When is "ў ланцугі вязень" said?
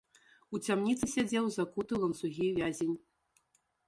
1.97-2.95